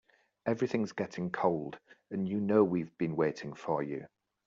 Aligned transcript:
Everything's 0.47 0.93
getting 0.93 1.29
cold 1.29 1.77
and 2.09 2.27
you 2.27 2.39
know 2.41 2.63
we've 2.63 2.97
been 2.97 3.15
waiting 3.15 3.53
for 3.53 3.83
you. 3.83 4.07